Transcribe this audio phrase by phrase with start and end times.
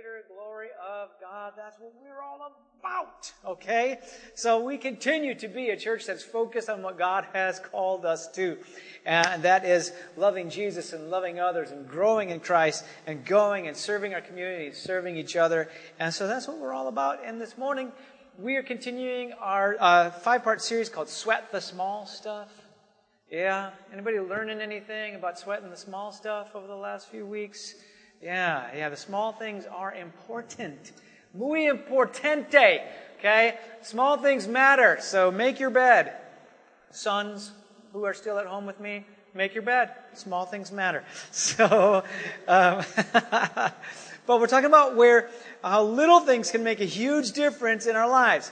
[0.00, 1.54] greater glory of God.
[1.56, 3.32] That's what we're all about.
[3.44, 3.98] Okay?
[4.34, 8.30] So we continue to be a church that's focused on what God has called us
[8.32, 8.58] to.
[9.04, 13.76] And that is loving Jesus and loving others and growing in Christ and going and
[13.76, 15.68] serving our community, serving each other.
[15.98, 17.24] And so that's what we're all about.
[17.24, 17.90] And this morning,
[18.38, 22.50] we are continuing our uh, five part series called Sweat the Small Stuff.
[23.30, 23.70] Yeah?
[23.92, 27.74] Anybody learning anything about sweating the small stuff over the last few weeks?
[28.22, 30.92] Yeah, yeah, the small things are important.
[31.34, 32.82] Muy importante.
[33.18, 33.56] Okay?
[33.82, 34.98] Small things matter.
[35.00, 36.14] So make your bed.
[36.90, 37.52] Sons
[37.92, 39.90] who are still at home with me, make your bed.
[40.14, 41.04] Small things matter.
[41.32, 42.02] So,
[42.48, 42.84] um,
[44.26, 45.28] but we're talking about where
[45.62, 48.50] how little things can make a huge difference in our lives.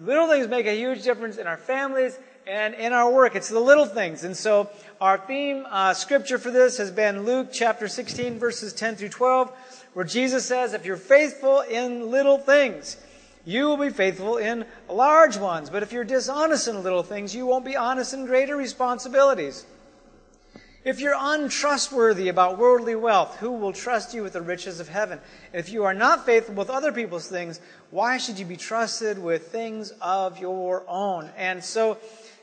[0.00, 3.36] Little things make a huge difference in our families and in our work.
[3.36, 4.24] It's the little things.
[4.24, 4.70] And so
[5.00, 9.52] our theme uh, scripture for this has been Luke chapter 16 verses 10 through 12,
[9.94, 12.96] where Jesus says, if you're faithful in little things,
[13.44, 15.70] you will be faithful in large ones.
[15.70, 19.66] But if you're dishonest in little things, you won't be honest in greater responsibilities.
[20.84, 25.20] If you're untrustworthy about worldly wealth, who will trust you with the riches of heaven?
[25.52, 29.48] If you are not faithful with other people's things, why should you be trusted with
[29.48, 31.30] things of your own?
[31.36, 31.98] And so,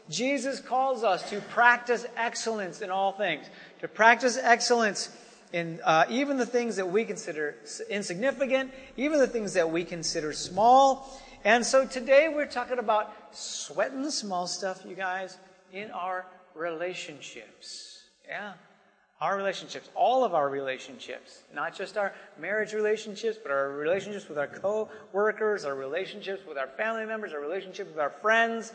[0.10, 3.46] Jesus calls us to practice excellence in all things,
[3.82, 5.10] to practice excellence
[5.54, 7.56] in uh, even the things that we consider
[7.90, 11.20] insignificant, even the things that we consider small.
[11.44, 15.38] And so today we're talking about sweating the small stuff, you guys,
[15.72, 18.04] in our relationships.
[18.28, 18.54] Yeah.
[19.22, 24.38] Our relationships, all of our relationships, not just our marriage relationships, but our relationships with
[24.38, 28.72] our co-workers, our relationships with our family members, our relationships with our friends,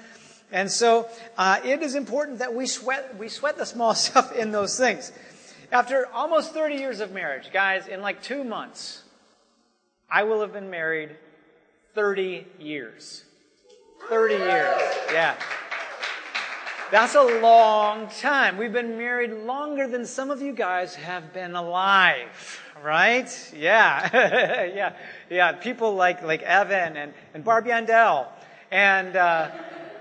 [0.52, 4.52] and so uh, it is important that we sweat, we sweat the small stuff in
[4.52, 5.12] those things.
[5.72, 9.02] After almost 30 years of marriage, guys, in like two months,
[10.10, 11.10] I will have been married
[11.94, 13.24] 30 years.
[14.08, 14.80] 30 years.
[15.12, 15.34] Yeah.
[16.90, 18.58] That's a long time.
[18.58, 23.52] We've been married longer than some of you guys have been alive, right?
[23.56, 24.10] Yeah.
[24.74, 24.92] yeah.
[25.30, 25.52] Yeah.
[25.52, 28.28] People like, like Evan and, and Barbie Andel
[28.70, 29.50] and, uh,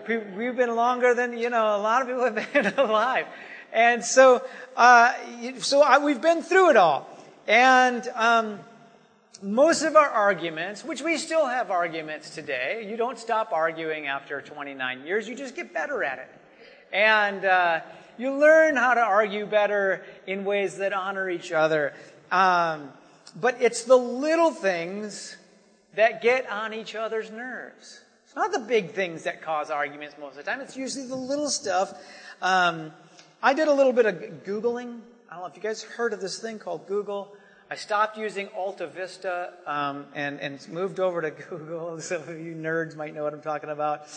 [0.08, 3.26] we've been longer than, you know, a lot of people have been alive.
[3.72, 4.44] And so,
[4.76, 5.14] uh,
[5.60, 7.10] so I, we've been through it all.
[7.48, 8.60] And, um,
[9.42, 14.42] most of our arguments, which we still have arguments today, you don't stop arguing after
[14.42, 16.30] 29 years, you just get better at it.
[16.94, 17.82] And, uh,
[18.18, 21.94] you learn how to argue better in ways that honor each other.
[22.32, 22.92] Um,
[23.40, 25.36] but it's the little things
[25.96, 28.03] that get on each other's nerves.
[28.34, 30.60] It's not the big things that cause arguments most of the time.
[30.60, 31.94] It's usually the little stuff.
[32.42, 32.92] Um,
[33.44, 35.02] I did a little bit of Googling.
[35.30, 37.36] I don't know if you guys heard of this thing called Google.
[37.70, 42.02] I stopped using Alta Vista um, and, and moved over to Google.
[42.02, 44.08] Some of you nerds might know what I'm talking about.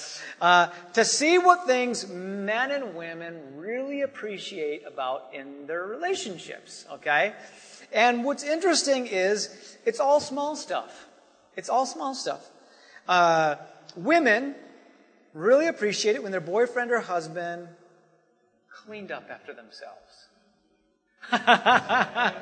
[0.41, 6.87] Uh, to see what things men and women really appreciate about in their relationships.
[6.91, 7.35] Okay,
[7.93, 11.07] and what's interesting is it's all small stuff.
[11.55, 12.49] It's all small stuff.
[13.07, 13.57] Uh,
[13.97, 14.55] women
[15.33, 17.69] really appreciate it when their boyfriend or husband
[18.71, 20.29] cleaned up after themselves.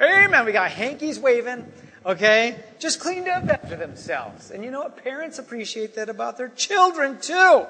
[0.00, 0.44] Amen.
[0.46, 1.70] We got hankies waving,
[2.06, 2.56] okay?
[2.78, 4.50] Just cleaned up after themselves.
[4.50, 5.02] And you know what?
[5.02, 7.66] Parents appreciate that about their children too.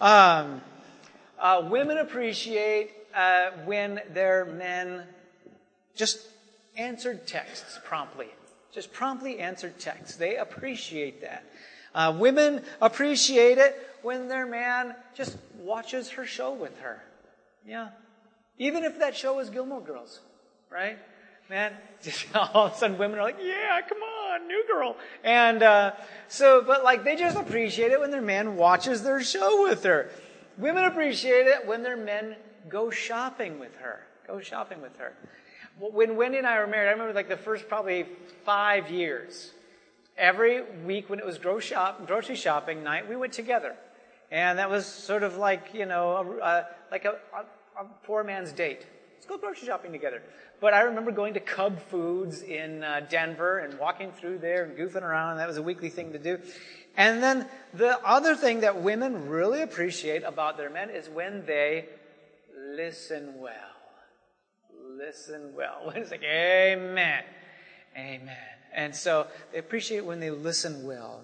[0.00, 0.60] Um,
[1.38, 5.02] uh, women appreciate uh, when their men
[5.94, 6.20] just
[6.76, 8.28] answered texts promptly.
[8.72, 10.16] Just promptly answered texts.
[10.16, 11.44] They appreciate that.
[11.96, 17.02] Uh, women appreciate it when their man just watches her show with her.
[17.66, 17.88] Yeah.
[18.58, 20.20] Even if that show is Gilmore Girls,
[20.70, 20.98] right?
[21.48, 24.96] Man, just all of a sudden women are like, yeah, come on, new girl.
[25.24, 25.92] And, uh,
[26.28, 30.10] so, but like, they just appreciate it when their man watches their show with her.
[30.58, 32.36] Women appreciate it when their men
[32.68, 34.00] go shopping with her.
[34.26, 35.14] Go shopping with her.
[35.78, 38.06] When Wendy and I were married, I remember like the first probably
[38.44, 39.52] five years,
[40.16, 43.76] every week when it was grocery shopping night, we went together.
[44.30, 47.16] And that was sort of like, you know, a, a, like a,
[47.78, 48.84] a, poor man's date.
[49.14, 50.22] Let's go grocery shopping together.
[50.60, 54.76] But I remember going to Cub Foods in uh, Denver and walking through there and
[54.76, 56.38] goofing around, and that was a weekly thing to do.
[56.96, 61.86] And then the other thing that women really appreciate about their men is when they
[62.74, 63.52] listen well.
[64.96, 65.92] Listen well.
[65.94, 67.22] It's like, Amen.
[67.96, 68.55] Amen.
[68.76, 71.22] And so they appreciate when they listen well,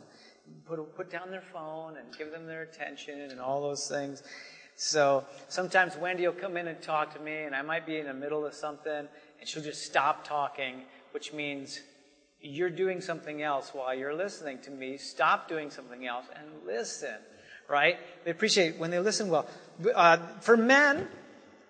[0.66, 4.22] put, put down their phone and give them their attention and all those things.
[4.74, 8.06] So sometimes Wendy will come in and talk to me, and I might be in
[8.06, 9.06] the middle of something,
[9.38, 11.80] and she'll just stop talking, which means
[12.40, 14.96] you're doing something else while you're listening to me.
[14.96, 17.16] Stop doing something else and listen,
[17.68, 17.98] right?
[18.24, 19.46] They appreciate when they listen well.
[19.94, 21.06] Uh, for men,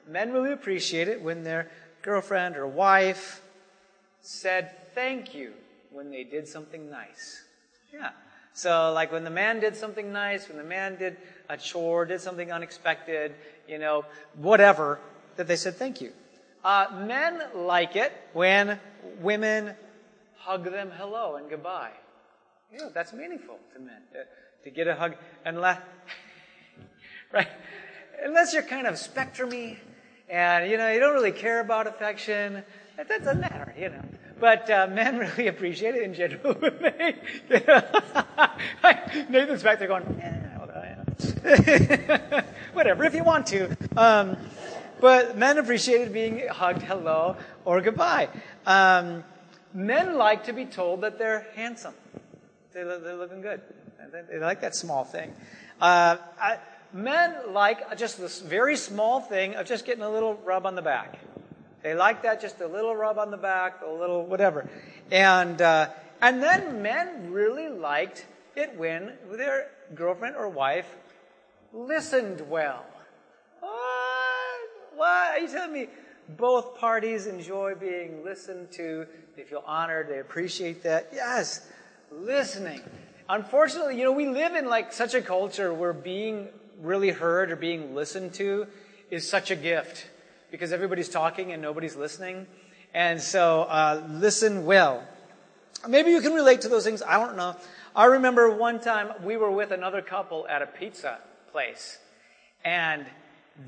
[0.08, 3.42] men really appreciate it when their girlfriend or wife
[4.20, 5.52] said thank you
[5.92, 7.42] when they did something nice.
[7.92, 8.10] Yeah.
[8.54, 11.16] So, like when the man did something nice, when the man did
[11.48, 13.34] a chore, did something unexpected,
[13.66, 14.04] you know,
[14.36, 14.98] whatever,
[15.36, 16.12] that they said thank you.
[16.64, 18.78] Uh, men like it when
[19.20, 19.74] women
[20.36, 21.92] hug them hello and goodbye.
[22.72, 24.24] Yeah, that's meaningful to men to,
[24.64, 25.80] to get a hug and laugh.
[27.32, 27.48] right?
[28.22, 29.78] Unless you're kind of spectrumy
[30.28, 32.62] and you know you don't really care about affection,
[32.96, 34.02] that doesn't matter, you know.
[34.42, 36.54] But uh, men really appreciate it in general.
[39.30, 40.58] Nathan's back there going, yeah,
[42.72, 43.76] whatever, if you want to.
[43.96, 44.36] Um,
[45.00, 48.30] but men appreciated being hugged hello or goodbye.
[48.66, 49.22] Um,
[49.72, 51.94] men like to be told that they're handsome.
[52.72, 53.60] They, are looking good.
[54.28, 55.32] They, like that small thing.
[55.80, 56.58] Uh, I,
[56.92, 60.82] men like just this very small thing of just getting a little rub on the
[60.82, 61.20] back.
[61.82, 64.68] They like that, just a little rub on the back, a little whatever.
[65.10, 65.88] And, uh,
[66.20, 70.86] and then men really liked it when their girlfriend or wife
[71.72, 72.84] listened well.
[73.60, 73.72] What?
[74.94, 75.06] What?
[75.06, 75.88] Are you telling me
[76.28, 79.06] both parties enjoy being listened to?
[79.36, 80.08] They feel honored.
[80.08, 81.08] They appreciate that.
[81.12, 81.66] Yes.
[82.12, 82.80] Listening.
[83.28, 86.48] Unfortunately, you know, we live in like such a culture where being
[86.80, 88.66] really heard or being listened to
[89.10, 90.06] is such a gift
[90.52, 92.46] because everybody's talking and nobody's listening.
[92.94, 95.02] And so, uh, listen well.
[95.88, 97.02] Maybe you can relate to those things.
[97.02, 97.56] I don't know.
[97.96, 101.18] I remember one time we were with another couple at a pizza
[101.50, 101.98] place,
[102.64, 103.04] and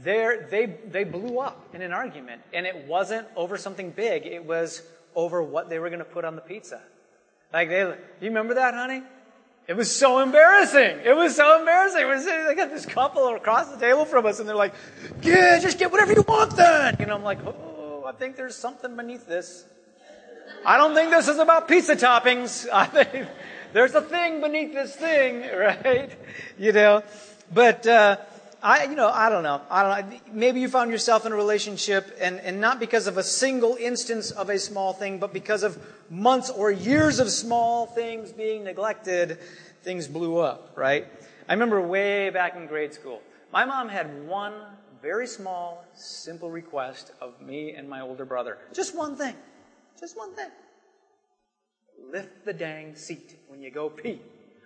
[0.02, 4.26] they they blew up in an argument, and it wasn't over something big.
[4.26, 4.82] It was
[5.14, 6.80] over what they were going to put on the pizza.
[7.52, 9.02] Like they, you remember that, honey?
[9.66, 11.00] It was so embarrassing.
[11.04, 12.02] It was so embarrassing.
[12.06, 14.74] We're sitting, they got this couple across the table from us, and they're like,
[15.22, 18.56] "Yeah, just get whatever you want, then." You know, I'm like, "Oh, I think there's
[18.56, 19.64] something beneath this.
[20.66, 22.68] I don't think this is about pizza toppings.
[22.72, 23.26] I think
[23.72, 26.10] there's a thing beneath this thing, right?
[26.58, 27.02] You know,
[27.52, 28.16] but." Uh,
[28.66, 29.60] I, you know, I don't know.
[29.70, 30.18] I don't know.
[30.32, 34.30] Maybe you found yourself in a relationship and, and not because of a single instance
[34.30, 35.76] of a small thing, but because of
[36.10, 39.38] months or years of small things being neglected,
[39.82, 41.06] things blew up, right?
[41.48, 43.22] I remember way back in grade school,
[43.52, 44.54] my mom had one
[45.02, 48.56] very small, simple request of me and my older brother.
[48.72, 49.34] Just one thing.
[50.00, 50.50] Just one thing.
[52.10, 54.22] Lift the dang seat when you go pee.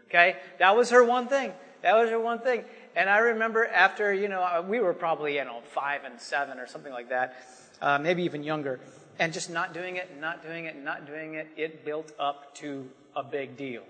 [0.06, 0.37] Okay?
[0.61, 1.52] That was her one thing.
[1.82, 2.64] That was her one thing.
[2.94, 6.69] And I remember after, you know, we were probably, you know, five and seven or
[6.69, 7.37] something like that,
[7.81, 8.81] uh, maybe even younger,
[9.19, 12.12] and just not doing it, and not doing it, and not doing it, it built
[12.19, 13.82] up to a big deal,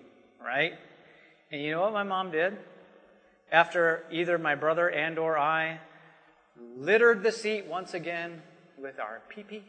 [0.44, 0.72] right?
[1.50, 2.56] And you know what my mom did?
[3.50, 5.80] After either my brother and or I
[6.76, 8.42] littered the seat once again
[8.78, 9.62] with our pee-pee,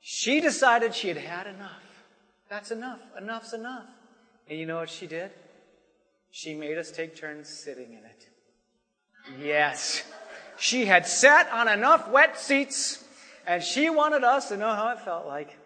[0.00, 1.82] she decided she had had enough.
[2.48, 3.00] That's enough.
[3.18, 3.86] Enough's enough.
[4.48, 5.30] And you know what she did?
[6.30, 8.28] She made us take turns sitting in it.
[9.40, 10.02] Yes.
[10.58, 13.04] She had sat on enough wet seats,
[13.46, 15.56] and she wanted us to know how it felt like.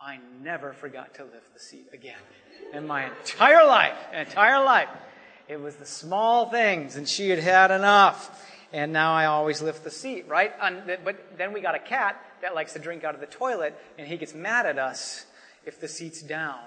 [0.00, 2.18] I never forgot to lift the seat again
[2.72, 3.94] in my entire life.
[4.12, 4.88] Entire life.
[5.48, 8.44] It was the small things, and she had had enough.
[8.72, 10.52] And now I always lift the seat, right?
[11.04, 14.08] but then we got a cat that likes to drink out of the toilet, and
[14.08, 15.26] he gets mad at us
[15.64, 16.58] if the seat's down.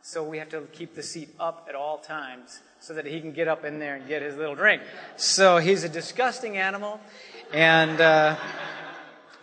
[0.00, 3.32] So we have to keep the seat up at all times so that he can
[3.32, 4.82] get up in there and get his little drink.
[5.16, 7.00] So he's a disgusting animal.
[7.52, 8.36] And uh,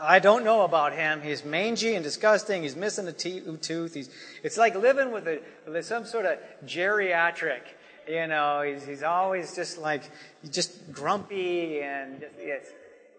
[0.06, 1.22] I don't know about him.
[1.22, 2.64] He's mangy and disgusting.
[2.64, 3.94] He's missing a tooth.
[3.94, 4.10] He's,
[4.44, 7.62] it's like living with, a, some sort of geriatric.
[8.08, 10.04] You know, he's, he's always just like,
[10.52, 12.66] just grumpy and just, yes,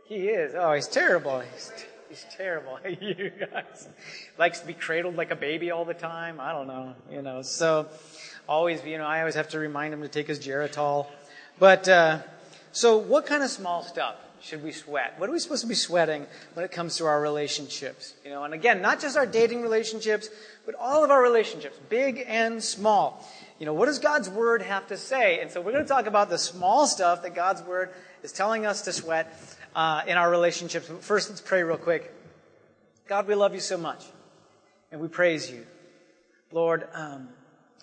[0.07, 0.55] he is.
[0.55, 1.41] Oh, he's terrible.
[1.41, 1.73] He's,
[2.09, 2.79] He's terrible.
[3.01, 3.89] you guys
[4.39, 6.41] likes to be cradled like a baby all the time.
[6.41, 7.43] I don't know, you know.
[7.43, 7.89] So
[8.49, 11.07] always, you know, I always have to remind him to take his Geritol.
[11.59, 12.21] But uh,
[12.73, 15.15] so, what kind of small stuff should we sweat?
[15.19, 18.15] What are we supposed to be sweating when it comes to our relationships?
[18.25, 20.29] You know, and again, not just our dating relationships,
[20.65, 23.27] but all of our relationships, big and small.
[23.59, 25.41] You know, what does God's word have to say?
[25.41, 27.91] And so we're going to talk about the small stuff that God's word
[28.23, 29.33] is telling us to sweat
[29.75, 30.89] uh, in our relationships.
[30.89, 32.13] But first, let's pray real quick.
[33.09, 34.05] God, we love you so much,
[34.91, 35.65] and we praise you.
[36.53, 37.29] Lord, um,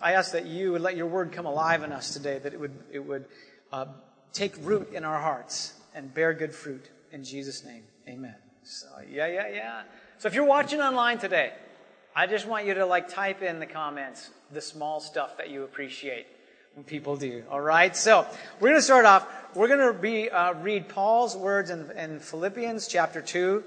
[0.01, 2.59] I ask that you would let your word come alive in us today, that it
[2.59, 3.25] would, it would
[3.71, 3.85] uh,
[4.33, 6.89] take root in our hearts and bear good fruit.
[7.11, 8.35] In Jesus' name, amen.
[8.63, 9.81] So, yeah, yeah, yeah.
[10.17, 11.53] So if you're watching online today,
[12.15, 15.63] I just want you to like type in the comments the small stuff that you
[15.63, 16.27] appreciate
[16.75, 17.43] when people do.
[17.49, 17.95] All right.
[17.95, 18.25] So
[18.59, 19.27] we're going to start off.
[19.55, 23.63] We're going to be uh, read Paul's words in, in Philippians chapter two.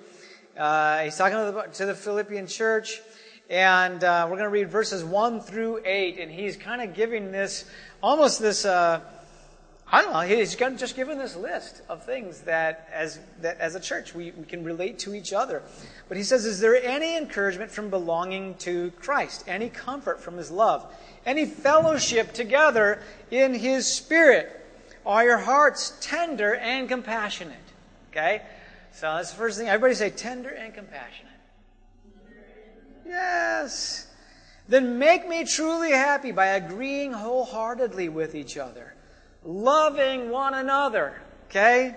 [0.57, 3.03] Uh, he's talking to the, to the, Philippian church,
[3.51, 6.19] and uh, we're going to read verses one through eight.
[6.19, 7.65] And he's kind of giving this
[8.03, 8.65] almost this.
[9.91, 10.21] I don't know.
[10.21, 14.45] He's just given this list of things that, as that as a church, we, we
[14.45, 15.63] can relate to each other.
[16.09, 19.45] But he says, Is there any encouragement from belonging to Christ?
[19.47, 20.93] Any comfort from his love?
[21.25, 23.01] Any fellowship together
[23.31, 24.67] in his spirit?
[25.07, 27.57] Are your hearts tender and compassionate?
[28.11, 28.43] Okay?
[28.91, 29.69] So that's the first thing.
[29.69, 31.33] Everybody say tender and compassionate.
[33.07, 34.09] Yes.
[34.69, 38.95] Then make me truly happy by agreeing wholeheartedly with each other,
[39.47, 41.21] loving one another.
[41.47, 41.97] Okay?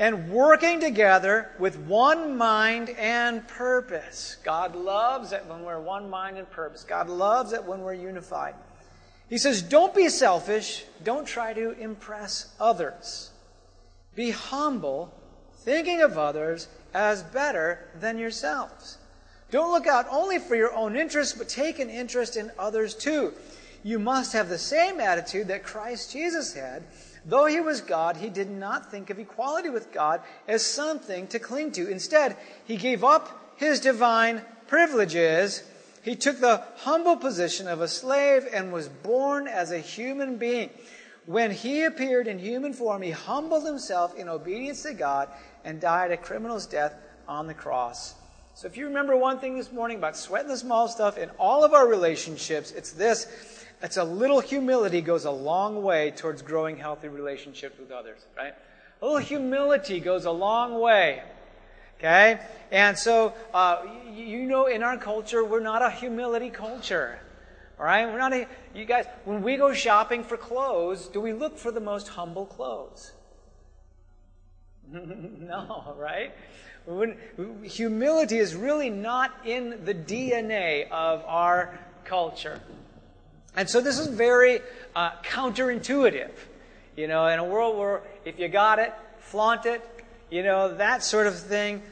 [0.00, 4.38] and working together with one mind and purpose.
[4.42, 6.84] God loves it when we're one mind and purpose.
[6.84, 8.54] God loves it when we're unified.
[9.28, 10.86] He says, Don't be selfish.
[11.04, 13.30] Don't try to impress others.
[14.14, 15.12] Be humble,
[15.52, 18.96] thinking of others as better than yourselves.
[19.50, 23.34] Don't look out only for your own interests, but take an interest in others too.
[23.82, 26.84] You must have the same attitude that Christ Jesus had
[27.24, 31.38] Though he was God, he did not think of equality with God as something to
[31.38, 31.88] cling to.
[31.88, 35.62] Instead, he gave up his divine privileges.
[36.02, 40.70] He took the humble position of a slave and was born as a human being.
[41.26, 45.28] When he appeared in human form, he humbled himself in obedience to God
[45.64, 46.94] and died a criminal's death
[47.28, 48.14] on the cross.
[48.54, 51.64] So if you remember one thing this morning about sweating the small stuff in all
[51.64, 53.26] of our relationships, it's this
[53.82, 58.54] it's a little humility goes a long way towards growing healthy relationships with others, right?
[59.00, 61.22] A little humility goes a long way.
[61.98, 62.40] Okay?
[62.70, 63.82] And so, uh,
[64.12, 67.18] you know, in our culture, we're not a humility culture.
[67.78, 68.06] All right?
[68.06, 71.70] We're not a, you guys, when we go shopping for clothes, do we look for
[71.70, 73.12] the most humble clothes?
[74.92, 76.32] no, right?
[76.86, 77.16] When,
[77.62, 82.60] humility is really not in the DNA of our culture.
[83.56, 84.60] And so this is very
[84.94, 86.30] uh, counterintuitive.
[86.96, 89.82] You know, in a world where if you got it, flaunt it,
[90.30, 91.82] you know, that sort of thing,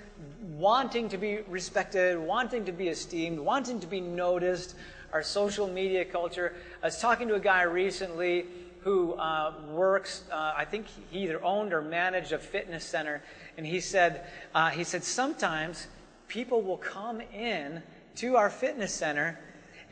[0.57, 4.75] wanting to be respected, wanting to be esteemed, wanting to be noticed,
[5.13, 6.55] our social media culture.
[6.83, 8.45] I was talking to a guy recently
[8.81, 13.23] who uh, works, uh, I think he either owned or managed a fitness center,
[13.57, 15.87] and he said, uh, he said sometimes
[16.29, 17.83] people will come in
[18.17, 19.39] to our fitness center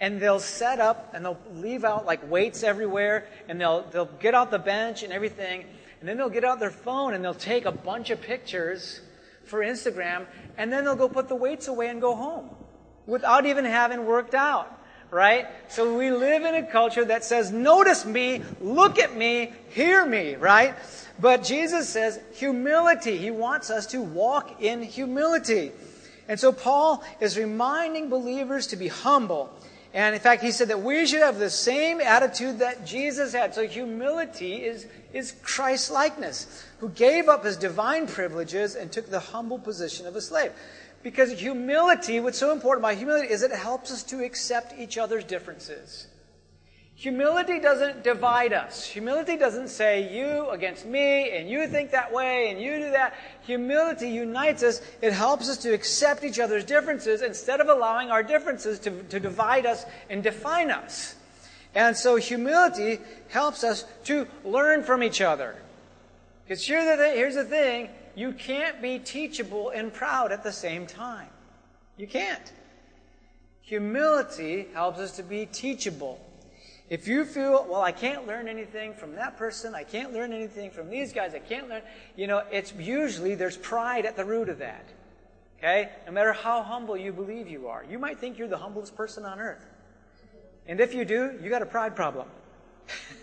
[0.00, 4.34] and they'll set up and they'll leave out like weights everywhere and they'll they'll get
[4.34, 5.64] out the bench and everything
[6.00, 9.00] and then they'll get out their phone and they'll take a bunch of pictures
[9.44, 10.26] for Instagram
[10.58, 12.50] and then they'll go put the weights away and go home
[13.06, 14.72] without even having worked out
[15.08, 15.46] right?
[15.68, 20.34] So we live in a culture that says notice me look at me hear me
[20.34, 20.74] right?
[21.18, 23.16] But Jesus says humility.
[23.16, 25.72] He wants us to walk in humility.
[26.28, 29.50] And so Paul is reminding believers to be humble
[29.94, 33.54] and in fact, he said that we should have the same attitude that Jesus had.
[33.54, 39.20] So humility is, is Christ likeness, who gave up his divine privileges and took the
[39.20, 40.52] humble position of a slave.
[41.02, 45.24] Because humility, what's so important about humility is it helps us to accept each other's
[45.24, 46.08] differences.
[46.98, 48.86] Humility doesn't divide us.
[48.86, 53.12] Humility doesn't say you against me and you think that way and you do that.
[53.42, 54.80] Humility unites us.
[55.02, 59.20] It helps us to accept each other's differences instead of allowing our differences to, to
[59.20, 61.16] divide us and define us.
[61.74, 62.98] And so humility
[63.28, 65.54] helps us to learn from each other.
[66.44, 71.28] Because here's the thing you can't be teachable and proud at the same time.
[71.98, 72.52] You can't.
[73.60, 76.18] Humility helps us to be teachable.
[76.88, 80.70] If you feel, well, I can't learn anything from that person, I can't learn anything
[80.70, 81.82] from these guys, I can't learn,
[82.14, 84.84] you know, it's usually there's pride at the root of that.
[85.58, 85.90] Okay?
[86.06, 87.84] No matter how humble you believe you are.
[87.88, 89.66] You might think you're the humblest person on earth.
[90.68, 92.28] And if you do, you got a pride problem.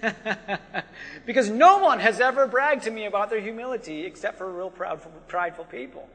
[1.25, 4.99] because no one has ever bragged to me about their humility except for real proud,
[5.27, 6.09] prideful people.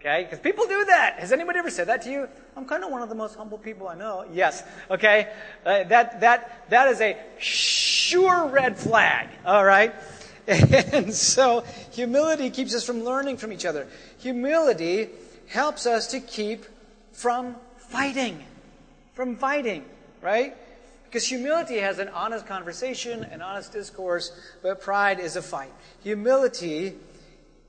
[0.00, 0.24] Okay?
[0.24, 1.16] Because people do that.
[1.18, 2.28] Has anybody ever said that to you?
[2.56, 4.24] I'm kind of one of the most humble people I know.
[4.32, 4.62] Yes.
[4.90, 5.28] Okay?
[5.66, 9.28] Uh, that, that, that is a sure red flag.
[9.44, 9.94] All right?
[10.48, 11.62] And so,
[11.92, 13.86] humility keeps us from learning from each other.
[14.20, 15.10] Humility
[15.46, 16.64] helps us to keep
[17.12, 18.42] from fighting.
[19.12, 19.84] From fighting.
[20.22, 20.56] Right?
[21.04, 25.72] Because humility has an honest conversation, an honest discourse, but pride is a fight.
[26.02, 26.94] Humility,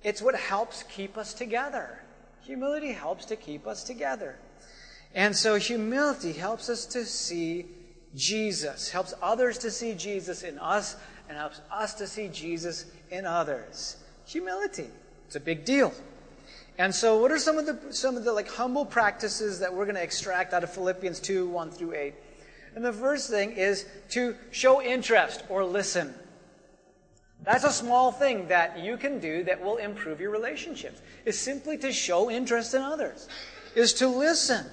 [0.02, 2.00] it's what helps keep us together.
[2.42, 4.38] Humility helps to keep us together.
[5.14, 7.66] And so humility helps us to see
[8.16, 10.96] Jesus, helps others to see Jesus in us,
[11.28, 13.98] and helps us to see Jesus in others.
[14.26, 14.88] Humility.
[15.28, 15.94] It's a big deal.
[16.78, 19.86] And so what are some of the some of the like humble practices that we're
[19.86, 22.14] going to extract out of Philippians 2, 1 through 8?
[22.76, 26.14] And the first thing is to show interest or listen.
[27.44, 31.02] That's a small thing that you can do that will improve your relationships.
[31.26, 33.28] Is simply to show interest in others.
[33.76, 34.66] Is to listen.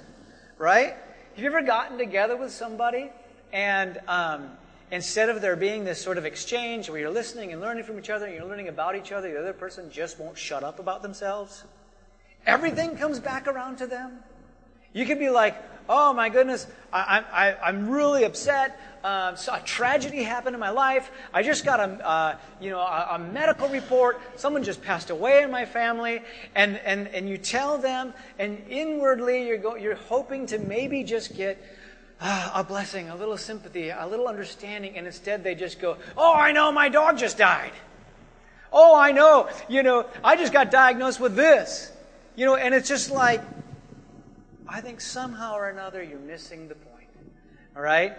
[0.59, 0.95] Right?
[1.35, 3.11] Have you ever gotten together with somebody
[3.53, 4.51] and um,
[4.91, 8.11] instead of there being this sort of exchange where you're listening and learning from each
[8.11, 11.03] other and you're learning about each other, the other person just won't shut up about
[11.03, 11.65] themselves?
[12.47, 14.19] Everything comes back around to them.
[14.93, 15.57] You could be like,
[15.89, 18.79] oh my goodness, I, I'm really upset.
[19.07, 21.13] Uh, so a tragedy happened in my life.
[21.33, 24.21] I just got a, uh, you know, a, a, medical report.
[24.35, 26.23] Someone just passed away in my family.
[26.57, 31.37] And, and, and you tell them, and inwardly you're, go, you're hoping to maybe just
[31.37, 31.63] get
[32.21, 34.97] uh, a blessing, a little sympathy, a little understanding.
[34.97, 37.73] And instead they just go, oh, I know, my dog just died.
[38.73, 41.93] Oh, I know, you know, I just got diagnosed with this.
[42.35, 43.41] You know, and it's just like,
[44.69, 47.07] I think somehow or another you're missing the point.
[47.77, 48.15] All right?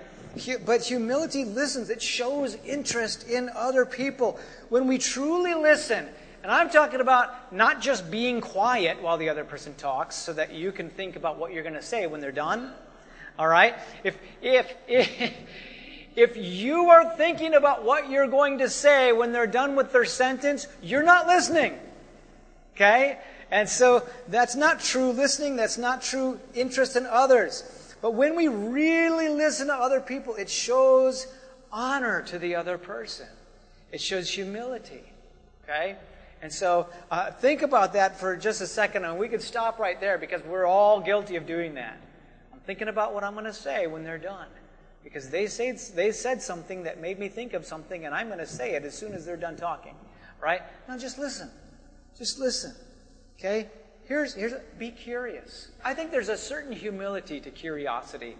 [0.65, 4.39] But humility listens, it shows interest in other people.
[4.69, 6.07] When we truly listen,
[6.43, 10.53] and I'm talking about not just being quiet while the other person talks so that
[10.53, 12.71] you can think about what you're going to say when they're done.
[13.39, 13.75] All right?
[14.03, 15.33] If, if, if,
[16.15, 20.05] if you are thinking about what you're going to say when they're done with their
[20.05, 21.77] sentence, you're not listening.
[22.75, 23.17] Okay?
[23.51, 27.95] And so that's not true listening, that's not true interest in others.
[28.01, 31.27] But when we really listen to other people, it shows
[31.71, 33.27] honor to the other person.
[33.91, 35.03] It shows humility.
[35.63, 35.95] Okay?
[36.41, 39.99] And so uh, think about that for just a second, and we could stop right
[39.99, 41.97] there because we're all guilty of doing that.
[42.53, 44.47] I'm thinking about what I'm going to say when they're done.
[45.03, 48.39] Because they, say, they said something that made me think of something, and I'm going
[48.39, 49.95] to say it as soon as they're done talking.
[50.41, 50.61] Right?
[50.87, 51.49] Now just listen.
[52.17, 52.75] Just listen.
[53.39, 53.67] Okay?
[54.05, 55.67] Here's, here's, be curious.
[55.83, 58.37] I think there's a certain humility to curiosity.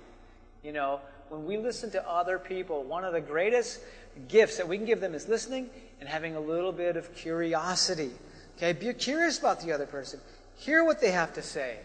[0.63, 3.81] You know, when we listen to other people, one of the greatest
[4.27, 8.12] gifts that we can give them is listening and having a little bit of curiosity.
[8.57, 8.73] Okay?
[8.73, 10.19] Be curious about the other person.
[10.55, 11.77] Hear what they have to say.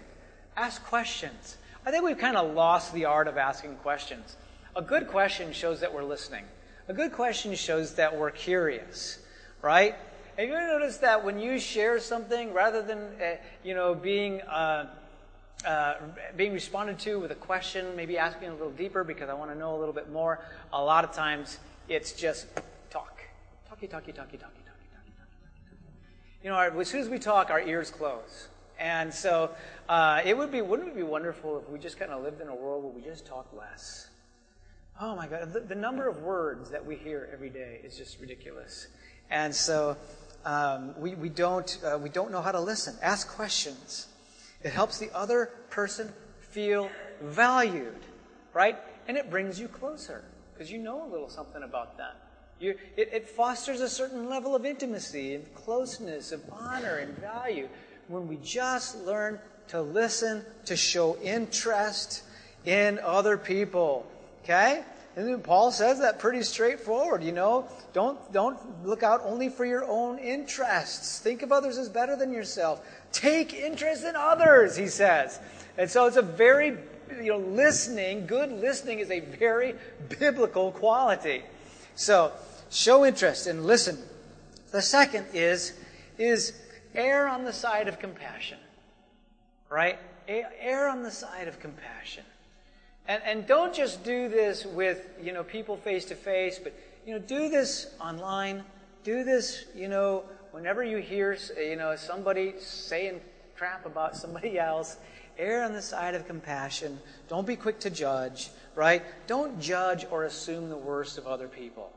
[0.56, 1.56] Ask questions.
[1.84, 4.36] I think we've kind of lost the art of asking questions.
[4.76, 6.44] A good question shows that we're listening.
[6.88, 9.18] A good question shows that we're curious,
[9.60, 9.96] right?
[10.38, 14.40] Have you ever noticed that when you share something, rather than uh, you know being
[14.42, 14.86] uh,
[15.66, 15.94] uh,
[16.36, 19.58] being responded to with a question, maybe asking a little deeper because I want to
[19.58, 20.40] know a little bit more,
[20.72, 22.46] a lot of times it's just
[22.88, 23.20] talk,
[23.68, 25.36] talky, talky, talky, talky, talky, talky, talky.
[26.42, 29.50] You know, our, as soon as we talk, our ears close, and so
[29.90, 32.48] uh, it would be wouldn't it be wonderful if we just kind of lived in
[32.48, 34.08] a world where we just talk less.
[34.98, 38.18] Oh my God, the, the number of words that we hear every day is just
[38.18, 38.86] ridiculous.
[39.32, 39.96] And so
[40.44, 42.96] um, we, we, don't, uh, we don't know how to listen.
[43.02, 44.08] Ask questions.
[44.62, 47.98] It helps the other person feel valued,
[48.52, 48.78] right?
[49.08, 52.14] And it brings you closer because you know a little something about them.
[52.60, 57.68] It, it fosters a certain level of intimacy and closeness, of honor and value
[58.06, 62.22] when we just learn to listen, to show interest
[62.64, 64.06] in other people.
[64.44, 64.84] Okay?
[65.14, 67.68] And Paul says that pretty straightforward, you know.
[67.92, 71.18] Don't, don't look out only for your own interests.
[71.18, 72.80] Think of others as better than yourself.
[73.12, 75.38] Take interest in others, he says.
[75.76, 76.78] And so it's a very,
[77.20, 79.74] you know, listening, good listening is a very
[80.18, 81.42] biblical quality.
[81.94, 82.32] So,
[82.70, 83.98] show interest and listen.
[84.70, 85.74] The second is,
[86.16, 86.54] is
[86.94, 88.58] err on the side of compassion.
[89.68, 89.98] Right?
[90.26, 92.24] Err on the side of compassion.
[93.08, 96.74] And, and don't just do this with, you know, people face to face, but,
[97.06, 98.64] you know, do this online.
[99.02, 103.20] Do this, you know, whenever you hear, you know, somebody saying
[103.56, 104.96] crap about somebody else,
[105.38, 106.98] err on the side of compassion.
[107.28, 109.02] Don't be quick to judge, right?
[109.26, 111.92] Don't judge or assume the worst of other people.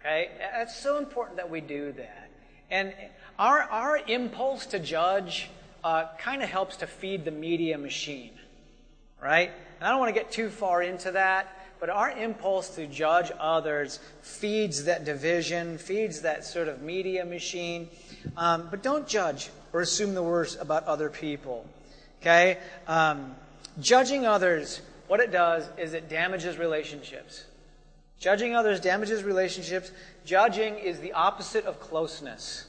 [0.00, 0.30] Okay?
[0.56, 2.30] It's so important that we do that.
[2.70, 2.94] And
[3.38, 5.50] our, our impulse to judge
[5.84, 8.32] uh, kind of helps to feed the media machine,
[9.22, 9.50] right?
[9.78, 11.48] And I don't want to get too far into that,
[11.80, 17.88] but our impulse to judge others feeds that division, feeds that sort of media machine.
[18.36, 21.66] Um, but don't judge or assume the worst about other people.
[22.20, 22.58] Okay?
[22.86, 23.34] Um,
[23.80, 27.44] judging others, what it does is it damages relationships.
[28.18, 29.92] Judging others damages relationships.
[30.24, 32.66] Judging is the opposite of closeness.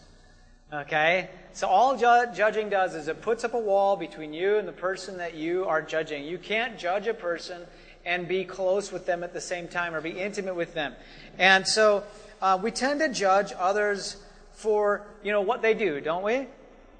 [0.74, 1.30] Okay?
[1.54, 4.74] So all ju- judging does is it puts up a wall between you and the
[4.74, 6.26] person that you are judging.
[6.26, 7.64] You can't judge a person
[8.06, 10.94] and be close with them at the same time or be intimate with them.
[11.38, 12.04] And so
[12.42, 14.18] uh, we tend to judge others
[14.54, 16.48] for, you know, what they do, don't we?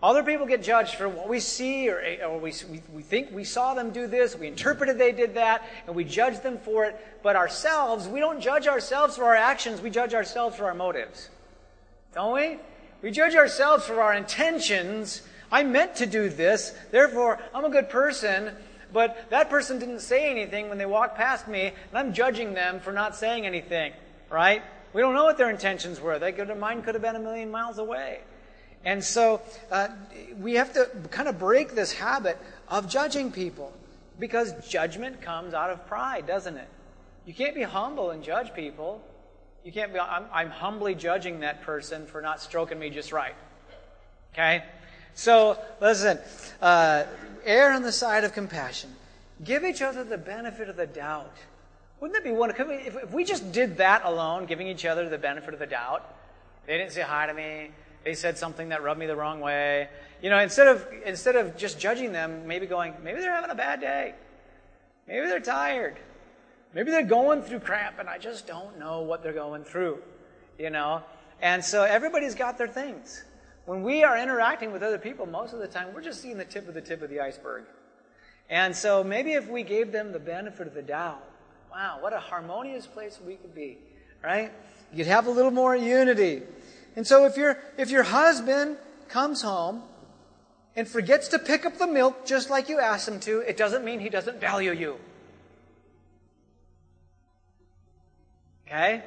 [0.02, 3.44] Other people get judged for what we see, or, or we, we, we think we
[3.44, 6.96] saw them do this, we interpreted they did that, and we judge them for it.
[7.24, 11.30] But ourselves, we don't judge ourselves for our actions, we judge ourselves for our motives.
[12.14, 12.60] Don't we?
[13.02, 15.22] We judge ourselves for our intentions.
[15.52, 18.52] I meant to do this, therefore I'm a good person,
[18.92, 22.80] but that person didn't say anything when they walked past me, and I'm judging them
[22.80, 23.94] for not saying anything,
[24.30, 24.62] right?
[24.94, 26.20] We don't know what their intentions were.
[26.20, 28.22] They could, mind could have been a million miles away.
[28.84, 29.90] And so uh,
[30.40, 33.74] we have to kind of break this habit of judging people
[34.20, 36.68] because judgment comes out of pride, doesn't it?
[37.26, 39.02] You can't be humble and judge people.
[39.68, 43.36] You can't be, I'm, I'm humbly judging that person for not stroking me just right.
[44.32, 44.64] Okay?
[45.14, 46.20] So, listen,
[46.62, 47.04] uh,
[47.44, 48.96] err on the side of compassion.
[49.44, 51.36] Give each other the benefit of the doubt.
[52.00, 52.70] Wouldn't that be wonderful?
[52.70, 56.16] If, if we just did that alone, giving each other the benefit of the doubt,
[56.66, 57.72] they didn't say hi to me,
[58.06, 59.90] they said something that rubbed me the wrong way.
[60.22, 63.56] You know, instead of instead of just judging them, maybe going, maybe they're having a
[63.56, 64.14] bad day.
[65.10, 65.98] Maybe they're tired.
[66.74, 70.00] Maybe they're going through crap and I just don't know what they're going through.
[70.58, 71.04] You know?
[71.42, 73.24] And so everybody's got their things.
[73.66, 76.46] When we are interacting with other people, most of the time we're just seeing the
[76.46, 77.66] tip of the tip of the iceberg.
[78.50, 81.22] And so maybe if we gave them the benefit of the doubt,
[81.70, 83.78] wow, what a harmonious place we could be,
[84.24, 84.52] right?
[84.94, 86.44] You'd have a little more unity.
[86.96, 88.78] And so if your if your husband
[89.10, 89.84] comes home
[90.76, 93.84] and forgets to pick up the milk just like you asked him to, it doesn't
[93.84, 94.98] mean he doesn't value you.
[98.68, 99.02] Okay?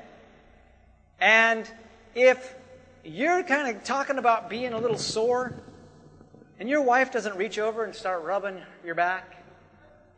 [1.21, 1.71] And
[2.15, 2.55] if
[3.05, 5.55] you're kind of talking about being a little sore
[6.59, 9.37] and your wife doesn't reach over and start rubbing your back,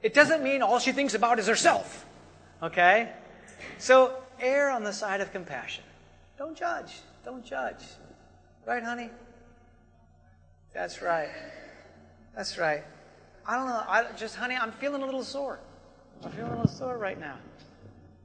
[0.03, 2.07] it doesn't mean all she thinks about is herself.
[2.63, 3.11] Okay?
[3.79, 5.85] So err on the side of compassion.
[6.39, 7.01] Don't judge.
[7.25, 7.83] Don't judge.
[8.65, 9.11] Right, honey?
[10.73, 11.31] That's right.
[12.37, 12.85] That's right.
[13.47, 13.83] I don't know.
[13.87, 15.59] I just, honey, I'm feeling a little sore.
[16.25, 17.37] I'm feeling a little sore right now.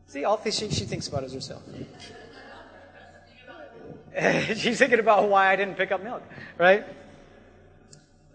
[0.07, 1.63] See, all she, she thinks about is herself.
[4.55, 6.23] She's thinking about why I didn't pick up milk,
[6.57, 6.85] right?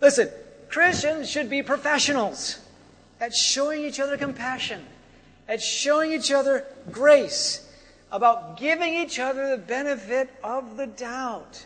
[0.01, 0.29] Listen,
[0.69, 2.61] Christians should be professionals
[3.21, 4.85] at showing each other compassion,
[5.49, 7.69] at showing each other grace,
[8.11, 11.65] about giving each other the benefit of the doubt.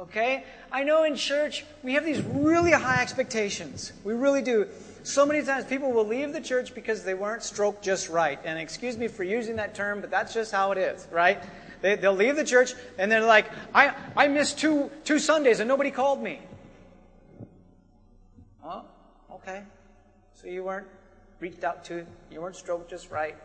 [0.00, 0.44] Okay?
[0.70, 3.92] I know in church we have these really high expectations.
[4.04, 4.68] We really do.
[5.02, 8.38] So many times people will leave the church because they weren't stroked just right.
[8.44, 11.42] And excuse me for using that term, but that's just how it is, right?
[11.80, 15.68] They, they'll leave the church and they're like, I, I missed two, two Sundays and
[15.68, 16.40] nobody called me.
[18.64, 18.84] Oh,
[19.32, 19.62] okay.
[20.34, 20.86] So you weren't
[21.40, 23.36] reached out to, you weren't stroked just right.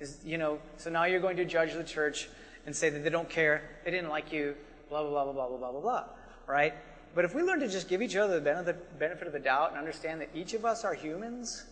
[0.00, 2.28] Is, you know, so now you're going to judge the church
[2.66, 4.54] and say that they don't care, they didn't like you,
[4.88, 6.04] blah, blah, blah, blah, blah, blah, blah, blah,
[6.46, 6.74] right?
[7.14, 9.78] But if we learn to just give each other the benefit of the doubt and
[9.78, 11.64] understand that each of us are humans,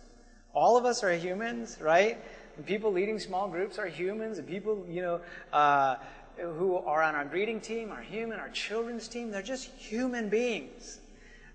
[0.53, 2.17] all of us are humans, right?
[2.57, 5.95] And people leading small groups are humans, and people, you know, uh,
[6.37, 10.99] who are on our greeting team are human, our children's team, they're just human beings,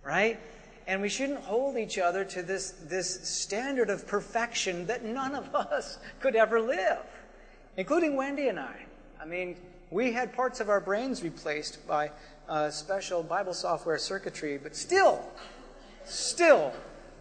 [0.05, 0.39] right?
[0.87, 5.55] And we shouldn't hold each other to this, this standard of perfection that none of
[5.55, 7.05] us could ever live,
[7.77, 8.77] including Wendy and I.
[9.21, 9.57] I mean,
[9.91, 12.11] we had parts of our brains replaced by
[12.49, 15.23] uh, special Bible software circuitry, but still,
[16.05, 16.73] still,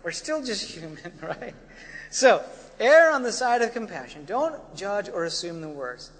[0.03, 1.55] we're still just human, right?
[2.09, 2.43] So,
[2.79, 4.25] err on the side of compassion.
[4.25, 6.11] Don't judge or assume the worst.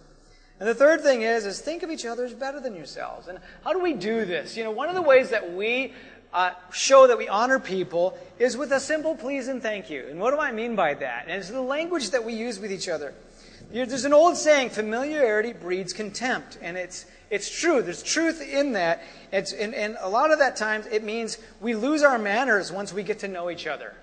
[0.59, 3.27] And the third thing is, is think of each other as better than yourselves.
[3.27, 4.55] And how do we do this?
[4.55, 5.93] You know, one of the ways that we
[6.33, 10.05] uh, show that we honor people is with a simple please and thank you.
[10.09, 11.25] And what do I mean by that?
[11.27, 13.13] And it's the language that we use with each other.
[13.71, 16.57] There's an old saying, familiarity breeds contempt.
[16.61, 17.81] And it's, it's true.
[17.81, 19.03] There's truth in that.
[19.31, 22.93] It's, and, and a lot of that times it means we lose our manners once
[22.93, 23.93] we get to know each other.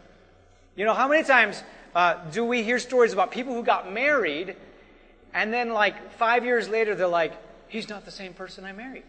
[0.77, 1.63] You know, how many times
[1.95, 4.57] uh, do we hear stories about people who got married
[5.35, 7.33] and then like five years later they're like,
[7.69, 9.05] he's not the same person I married.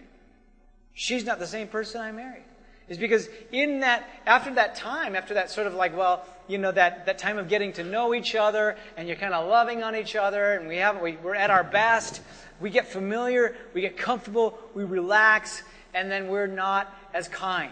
[0.93, 2.43] She's not the same person I married
[2.89, 6.71] is because in that, after that time, after that sort of like, well, you know,
[6.71, 9.95] that, that time of getting to know each other and you're kind of loving on
[9.95, 12.21] each other and we have, we, we're at our best,
[12.59, 17.71] we get familiar, we get comfortable, we relax, and then we're not as kind,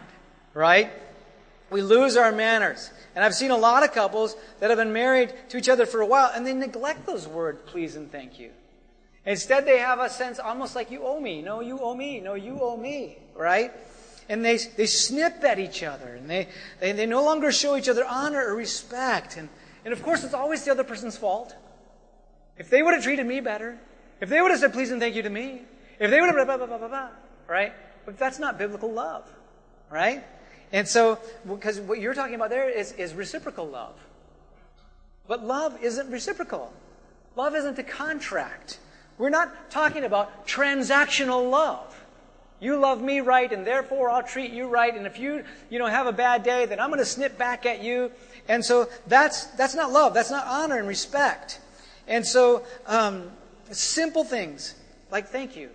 [0.53, 0.91] right?
[1.69, 2.91] We lose our manners.
[3.15, 6.01] And I've seen a lot of couples that have been married to each other for
[6.01, 8.51] a while and they neglect those words, please and thank you.
[9.25, 11.41] Instead, they have a sense almost like you owe me.
[11.41, 12.19] No, you owe me.
[12.19, 13.71] No, you owe me, right?
[14.31, 16.47] And they, they snip at each other and they,
[16.79, 19.35] they, they no longer show each other honor or respect.
[19.35, 19.49] And,
[19.83, 21.53] and of course, it's always the other person's fault.
[22.57, 23.77] If they would have treated me better,
[24.21, 25.63] if they would have said please and thank you to me,
[25.99, 27.09] if they would have blah, blah, blah, blah, blah,
[27.45, 27.73] right?
[28.05, 29.29] But that's not biblical love,
[29.89, 30.23] right?
[30.71, 33.95] And so, because what you're talking about there is, is reciprocal love.
[35.27, 36.71] But love isn't reciprocal.
[37.35, 38.79] Love isn't a contract.
[39.17, 41.90] We're not talking about transactional love.
[42.61, 44.95] You love me right, and therefore I'll treat you right.
[44.95, 47.65] And if you, you know, have a bad day, then I'm going to snip back
[47.65, 48.11] at you.
[48.47, 50.13] And so that's that's not love.
[50.13, 51.59] That's not honor and respect.
[52.07, 53.31] And so um,
[53.71, 54.75] simple things
[55.11, 55.69] like thank you,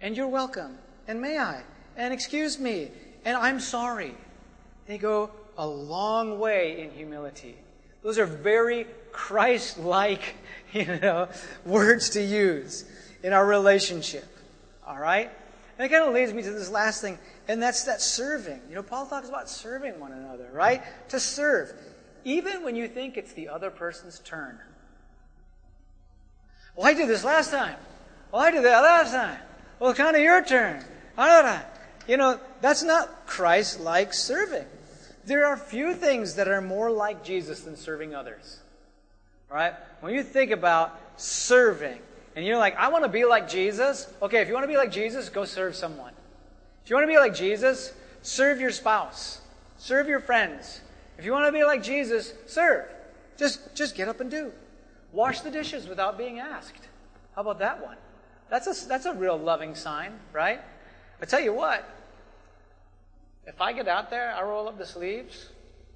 [0.00, 1.62] and you're welcome, and may I,
[1.96, 2.90] and excuse me,
[3.24, 4.14] and I'm sorry.
[4.86, 7.56] They go a long way in humility.
[8.02, 10.36] Those are very Christ like,
[10.72, 11.28] you know,
[11.64, 12.84] words to use
[13.22, 14.26] in our relationship.
[14.86, 15.30] All right?
[15.78, 18.60] And it kind of leads me to this last thing, and that's that serving.
[18.68, 20.82] You know, Paul talks about serving one another, right?
[21.10, 21.72] To serve.
[22.24, 24.58] Even when you think it's the other person's turn.
[26.74, 27.76] Well, I did this last time.
[28.32, 29.38] Well, I did that last time.
[29.78, 30.82] Well, it's kind of your turn.
[32.08, 34.64] You know, that's not Christ like serving.
[35.24, 38.60] There are few things that are more like Jesus than serving others.
[39.50, 39.74] Right?
[40.00, 41.98] When you think about serving,
[42.36, 44.12] and you're like, I want to be like Jesus.
[44.20, 46.12] Okay, if you want to be like Jesus, go serve someone.
[46.84, 49.40] If you want to be like Jesus, serve your spouse,
[49.78, 50.82] serve your friends.
[51.18, 52.84] If you want to be like Jesus, serve.
[53.38, 54.52] Just, just get up and do.
[55.12, 56.88] Wash the dishes without being asked.
[57.34, 57.96] How about that one?
[58.50, 60.60] That's a, that's a real loving sign, right?
[61.20, 61.88] I tell you what,
[63.46, 65.48] if I get out there, I roll up the sleeves,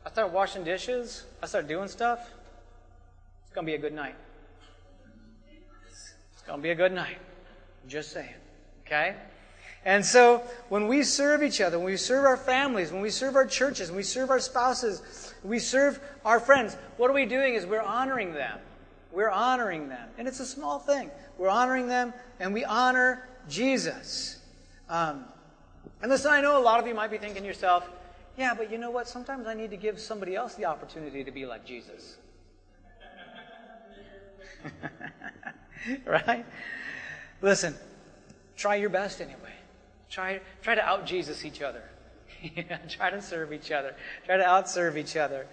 [0.06, 2.30] I start washing dishes, I start doing stuff,
[3.44, 4.16] it's going to be a good night.
[6.50, 7.18] Going to be a good night.
[7.86, 8.34] Just saying.
[8.84, 9.14] Okay?
[9.84, 13.36] And so when we serve each other, when we serve our families, when we serve
[13.36, 17.54] our churches, when we serve our spouses, we serve our friends, what are we doing
[17.54, 18.58] is we're honoring them.
[19.12, 20.08] We're honoring them.
[20.18, 21.12] And it's a small thing.
[21.38, 24.38] We're honoring them and we honor Jesus.
[24.88, 25.26] Um,
[26.02, 27.88] and listen, I know a lot of you might be thinking to yourself,
[28.36, 29.06] yeah, but you know what?
[29.06, 32.16] Sometimes I need to give somebody else the opportunity to be like Jesus.
[36.04, 36.44] right?
[37.40, 37.74] Listen,
[38.56, 39.36] try your best anyway.
[40.08, 41.82] Try, try to out Jesus each other.
[42.88, 43.94] try to serve each other.
[44.26, 45.46] Try to outserve each other.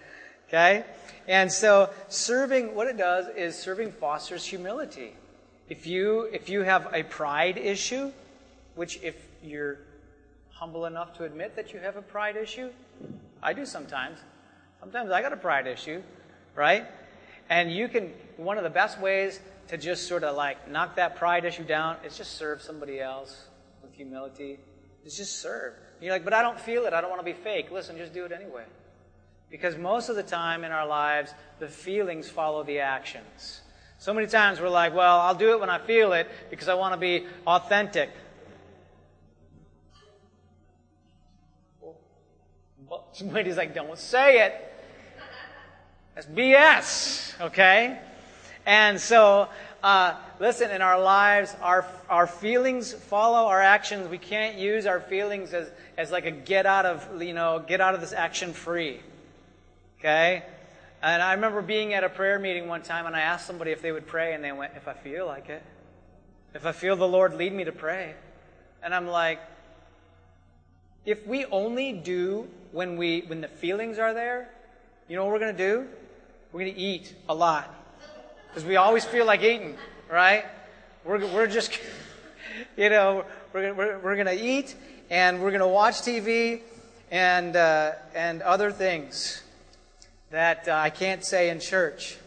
[0.48, 0.86] Okay?
[1.28, 5.13] And so serving, what it does is serving fosters humility.
[5.70, 8.12] If you if you have a pride issue,
[8.76, 9.80] which if you're
[10.52, 12.70] humble enough to admit that you have a pride issue,
[13.44, 14.18] I do sometimes.
[14.80, 16.02] Sometimes I got a pride issue,
[16.56, 16.86] right?
[17.50, 21.15] And you can, one of the best ways to just sort of like knock that
[21.15, 23.47] pride issue down is just serve somebody else
[23.82, 24.60] with humility.
[25.03, 25.73] It's just serve.
[26.01, 26.93] You're like, but I don't feel it.
[26.93, 27.71] I don't want to be fake.
[27.71, 28.63] Listen, just do it anyway.
[29.49, 33.62] Because most of the time in our lives, the feelings follow the actions.
[33.97, 36.75] So many times we're like, well, I'll do it when I feel it because I
[36.75, 38.10] want to be authentic.
[43.13, 44.73] Somebody's like, don't say it.
[46.13, 47.99] That's BS, okay?
[48.67, 49.47] And so,
[49.82, 54.10] uh, listen, in our lives, our, our feelings follow our actions.
[54.10, 57.80] We can't use our feelings as, as like a get out of, you know, get
[57.80, 58.99] out of this action free.
[59.99, 60.43] Okay?
[61.01, 63.82] And I remember being at a prayer meeting one time and I asked somebody if
[63.82, 65.63] they would pray and they went, if I feel like it.
[66.53, 68.15] If I feel the Lord lead me to pray.
[68.84, 69.39] And I'm like,
[71.06, 74.49] if we only do when we when the feelings are there,
[75.08, 75.88] you know what we're going to do?
[76.51, 77.73] We're going to eat a lot.
[78.58, 79.78] Because we always feel like eating,
[80.10, 80.43] right?
[81.06, 81.80] We're, we're just,
[82.76, 84.74] you know, we're, we're, we're going to eat
[85.12, 86.62] and we're going to watch TV
[87.12, 89.43] and, uh, and other things
[90.32, 92.17] that uh, I can't say in church.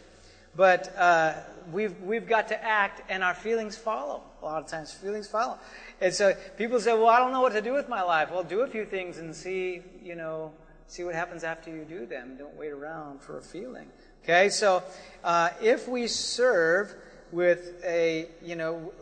[0.55, 1.35] But uh,
[1.73, 4.23] we've, we've got to act and our feelings follow.
[4.41, 5.59] A lot of times feelings follow.
[6.01, 8.31] And so people say, well, I don't know what to do with my life.
[8.31, 10.53] Well, do a few things and see, you know,
[10.87, 12.37] see what happens after you do them.
[12.39, 13.89] Don't wait around for a feeling.
[14.25, 14.83] Okay, so
[15.25, 16.95] uh, if we serve
[17.33, 18.93] with a, you know,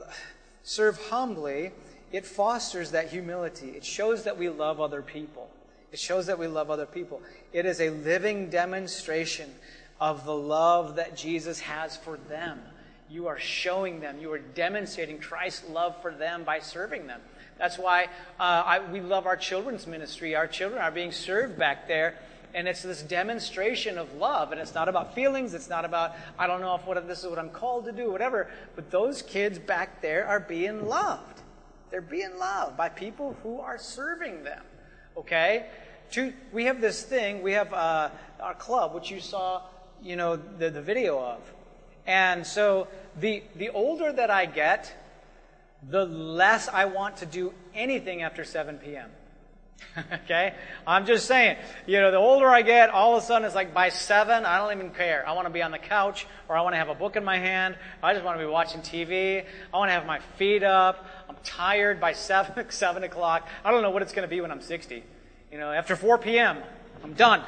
[0.62, 1.72] serve humbly,
[2.12, 3.70] it fosters that humility.
[3.70, 5.50] It shows that we love other people.
[5.90, 7.20] It shows that we love other people.
[7.52, 9.50] It is a living demonstration
[10.00, 12.60] of the love that Jesus has for them.
[13.10, 17.20] You are showing them, you are demonstrating Christ's love for them by serving them.
[17.58, 18.04] That's why
[18.38, 20.36] uh, I, we love our children's ministry.
[20.36, 22.14] Our children are being served back there.
[22.58, 24.50] And it's this demonstration of love.
[24.50, 25.54] And it's not about feelings.
[25.54, 28.10] It's not about, I don't know if what, this is what I'm called to do,
[28.10, 28.50] whatever.
[28.74, 31.42] But those kids back there are being loved.
[31.92, 34.64] They're being loved by people who are serving them.
[35.16, 35.66] Okay?
[36.52, 39.62] We have this thing, we have uh, our club, which you saw,
[40.02, 41.38] you know, the, the video of.
[42.08, 42.88] And so
[43.20, 44.92] the, the older that I get,
[45.88, 49.10] the less I want to do anything after 7 p.m.
[50.24, 50.54] okay?
[50.86, 53.74] I'm just saying, you know, the older I get, all of a sudden it's like
[53.74, 55.26] by seven, I don't even care.
[55.26, 57.24] I want to be on the couch or I want to have a book in
[57.24, 57.76] my hand.
[58.02, 59.44] I just want to be watching TV.
[59.72, 61.06] I want to have my feet up.
[61.28, 63.48] I'm tired by seven, seven o'clock.
[63.64, 65.02] I don't know what it's going to be when I'm 60.
[65.52, 66.58] You know, after 4 p.m.,
[67.02, 67.42] I'm done.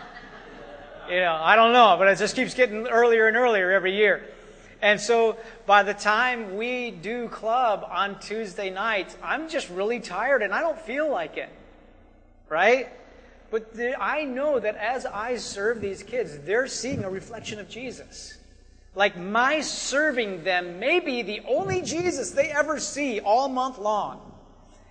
[1.09, 4.23] You know, I don't know, but it just keeps getting earlier and earlier every year.
[4.81, 10.43] And so by the time we do club on Tuesday nights, I'm just really tired
[10.43, 11.51] and I don't feel like it
[12.51, 12.89] right?
[13.51, 18.37] But I know that as I serve these kids, they're seeing a reflection of Jesus.
[18.95, 24.21] Like my serving them may be the only Jesus they ever see all month long.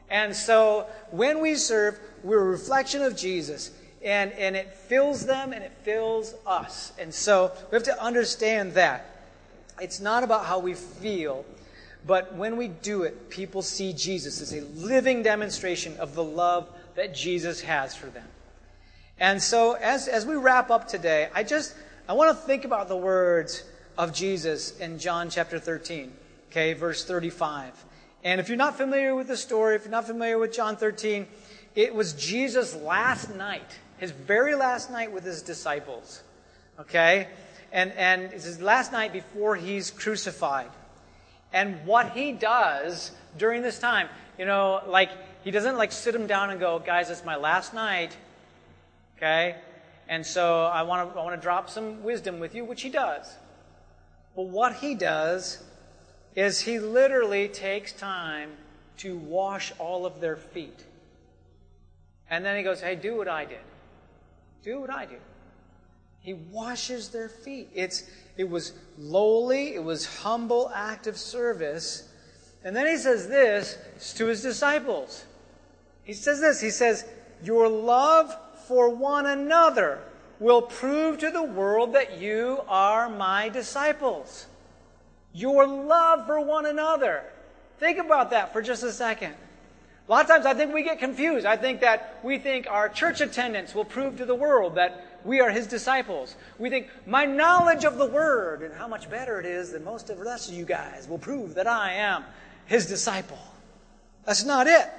[0.09, 3.71] And so when we serve, we're a reflection of Jesus.
[4.03, 6.93] And, and it fills them and it fills us.
[6.97, 9.05] And so we have to understand that.
[9.81, 11.45] It's not about how we feel,
[12.07, 16.69] but when we do it, people see Jesus as a living demonstration of the love
[16.99, 18.27] that Jesus has for them.
[19.21, 21.73] And so as, as we wrap up today, I just,
[22.09, 23.63] I want to think about the words
[23.97, 26.11] of Jesus in John chapter 13,
[26.51, 27.71] okay, verse 35.
[28.25, 31.25] And if you're not familiar with the story, if you're not familiar with John 13,
[31.73, 36.21] it was Jesus' last night, his very last night with his disciples,
[36.81, 37.29] okay?
[37.71, 40.69] And, and it's his last night before he's crucified.
[41.53, 45.11] And what he does during this time, you know, like
[45.43, 48.15] he doesn't like sit him down and go, guys, it's my last night.
[49.17, 49.55] Okay?
[50.07, 52.89] And so I want to I want to drop some wisdom with you, which he
[52.89, 53.35] does.
[54.35, 55.63] But what he does
[56.35, 58.51] is he literally takes time
[58.97, 60.85] to wash all of their feet.
[62.29, 63.59] And then he goes, Hey, do what I did.
[64.63, 65.17] Do what I do.
[66.21, 67.69] He washes their feet.
[67.73, 72.09] It's, it was lowly, it was humble act of service.
[72.63, 73.77] And then he says this
[74.17, 75.23] to his disciples
[76.09, 77.05] he says this He says,
[77.43, 78.35] Your love
[78.67, 79.99] for one another
[80.39, 84.47] will prove to the world that you are my disciples.
[85.33, 87.25] Your love for one another.
[87.77, 89.35] Think about that for just a second.
[90.07, 91.45] A lot of times I think we get confused.
[91.45, 95.41] I think that we think our church attendance will prove to the world that we
[95.41, 96.35] are his disciples.
[96.57, 100.09] We think my knowledge of the word and how much better it is than most
[100.09, 102.23] of the rest of you guys will prove that I am
[102.65, 103.37] his disciple.
[104.25, 104.89] That's not it,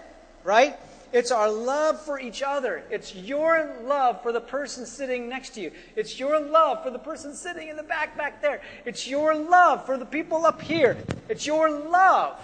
[0.44, 0.78] right?
[1.12, 2.84] It's our love for each other.
[2.90, 5.72] It's your love for the person sitting next to you.
[5.96, 8.60] It's your love for the person sitting in the back back there.
[8.84, 10.96] It's your love for the people up here.
[11.28, 12.38] It's your love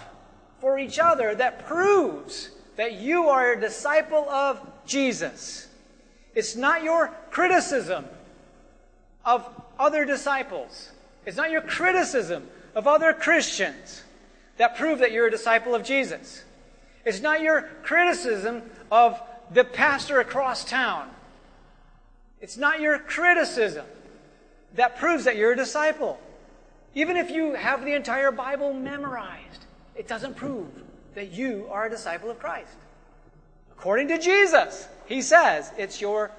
[0.59, 5.67] for each other that proves that you are a disciple of Jesus.
[6.35, 8.05] It's not your criticism
[9.25, 9.47] of
[9.79, 10.91] other disciples.
[11.25, 14.03] It's not your criticism of other Christians
[14.57, 16.43] that prove that you're a disciple of Jesus.
[17.07, 21.09] It's not your criticism of the pastor across town.
[22.41, 23.85] It's not your criticism
[24.75, 26.19] that proves that you're a disciple.
[26.95, 29.63] Even if you have the entire Bible memorized,
[29.95, 30.67] it doesn't prove
[31.15, 32.75] that you are a disciple of Christ.
[33.71, 36.31] According to Jesus, he says it's your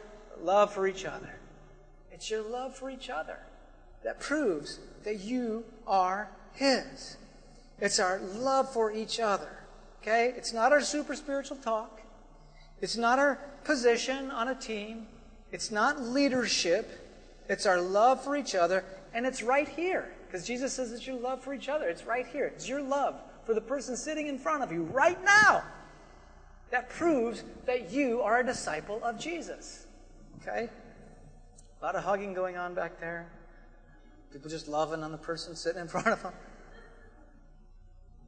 [0.43, 1.35] love for each other.
[2.13, 3.39] It's your love for each other
[4.05, 7.17] that proves that you are his.
[7.81, 9.58] It's our love for each other.
[10.09, 10.33] Okay?
[10.37, 12.01] It's not our super spiritual talk.
[12.81, 15.07] It's not our position on a team.
[15.53, 16.91] It's not leadership.
[17.49, 18.85] It's our love for each other.
[19.13, 20.11] And it's right here.
[20.27, 21.89] Because Jesus says it's your love for each other.
[21.89, 22.47] It's right here.
[22.47, 25.63] It's your love for the person sitting in front of you right now.
[26.71, 29.87] That proves that you are a disciple of Jesus.
[30.41, 30.71] Okay?
[31.81, 33.31] A lot of hugging going on back there.
[34.33, 36.33] People just loving on the person sitting in front of them.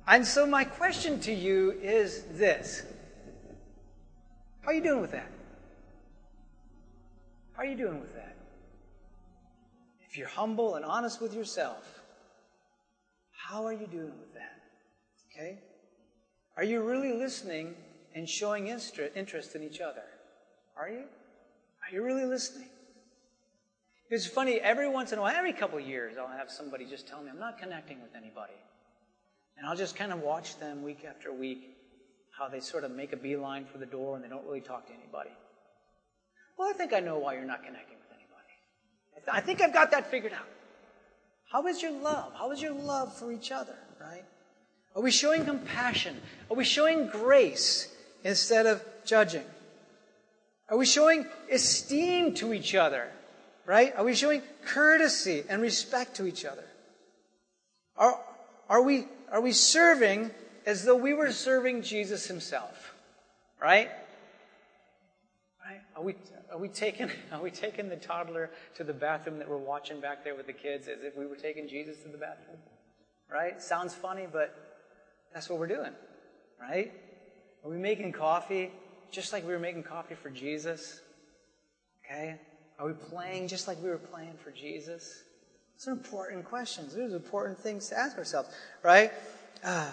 [0.07, 2.83] And so, my question to you is this
[4.63, 5.31] How are you doing with that?
[7.53, 8.37] How are you doing with that?
[10.09, 12.01] If you're humble and honest with yourself,
[13.31, 14.61] how are you doing with that?
[15.31, 15.59] Okay?
[16.57, 17.75] Are you really listening
[18.15, 20.03] and showing interest in each other?
[20.77, 21.05] Are you?
[21.83, 22.69] Are you really listening?
[24.11, 27.23] It's funny, every once in a while, every couple years, I'll have somebody just tell
[27.23, 28.55] me, I'm not connecting with anybody.
[29.61, 31.77] And I'll just kind of watch them week after week,
[32.37, 34.87] how they sort of make a beeline for the door and they don't really talk
[34.87, 35.31] to anybody.
[36.59, 38.55] Well, I think I know why you're not connecting with anybody.
[39.17, 40.49] I, th- I think I've got that figured out.
[41.53, 42.33] How is your love?
[42.39, 44.25] How is your love for each other, right?
[44.97, 46.17] Are we showing compassion?
[46.51, 47.95] Are we showing grace
[48.25, 49.45] instead of judging?
[50.71, 53.11] Are we showing esteem to each other?
[53.67, 53.95] Right?
[53.95, 56.65] Are we showing courtesy and respect to each other?
[57.97, 58.19] Are,
[58.69, 60.31] are, we, are we serving
[60.67, 62.95] as though we were serving Jesus himself?
[63.61, 63.91] Right?
[65.65, 65.81] Right?
[65.97, 66.15] Are we,
[66.51, 70.25] are we taking, are we taking the toddler to the bathroom that we're watching back
[70.25, 72.59] there with the kids as if we were taking Jesus to the bathroom?
[73.31, 73.63] Right?
[73.63, 74.55] Sounds funny, but
[75.33, 75.93] that's what we're doing.
[76.61, 76.93] Right?
[77.65, 78.71] Are we making coffee
[79.11, 81.01] just like we were making coffee for Jesus?
[82.05, 82.37] Okay?
[82.79, 85.23] Are we playing just like we were playing for Jesus?
[85.81, 86.95] Those are important questions.
[86.95, 88.51] Those are important things to ask ourselves,
[88.83, 89.13] right?
[89.65, 89.91] Uh,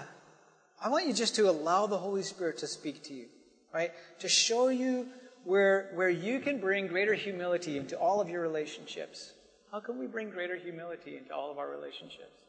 [0.84, 3.28] I want you just to allow the Holy Spirit to speak to you,
[3.74, 3.92] right?
[4.20, 5.08] To show you
[5.46, 9.32] where, where you can bring greater humility into all of your relationships.
[9.72, 12.42] How can we bring greater humility into all of our relationships?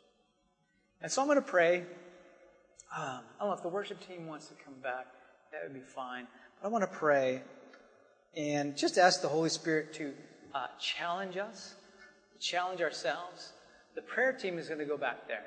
[1.01, 1.83] And so I'm going to pray.
[2.97, 5.07] Um, I don't know if the worship team wants to come back.
[5.53, 6.27] That would be fine.
[6.61, 7.43] But I want to pray
[8.37, 10.13] and just ask the Holy Spirit to
[10.55, 11.77] uh, challenge us,
[12.41, 13.53] challenge ourselves.
[13.95, 15.45] The prayer team is going to go back there.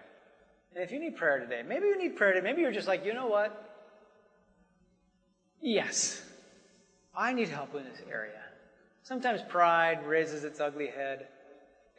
[0.74, 2.44] And if you need prayer today, maybe you need prayer today.
[2.44, 3.68] Maybe you're just like, you know what?
[5.62, 6.22] Yes,
[7.16, 8.42] I need help in this area.
[9.04, 11.28] Sometimes pride raises its ugly head.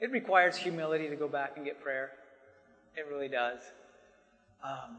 [0.01, 2.13] It requires humility to go back and get prayer.
[2.97, 3.61] It really does.
[4.65, 4.97] Um,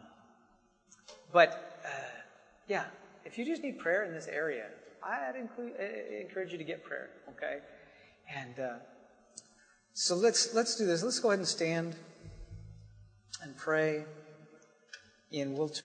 [1.32, 1.89] but, uh,
[2.68, 2.86] yeah,
[3.26, 4.66] if you just need prayer in this area,
[5.02, 7.60] I'd include, uh, encourage you to get prayer, okay?
[8.34, 8.74] And uh,
[9.94, 11.04] so let's let's do this.
[11.04, 11.96] Let's go ahead and stand
[13.41, 14.06] and pray,
[15.32, 15.72] and we'll.